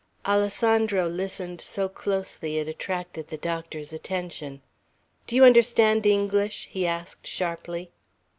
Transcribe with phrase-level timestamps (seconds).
[0.25, 4.63] Alessandro listened so closely it attracted the doctor's attention.
[5.27, 7.91] "Do you understand English?" he asked sharply.